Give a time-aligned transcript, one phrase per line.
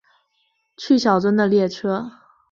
[0.77, 2.09] 去小樽的列车